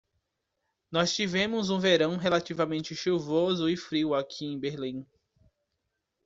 [0.91, 5.05] Nós tivemos um verão relativamente chuvoso e frio aqui em Berlim.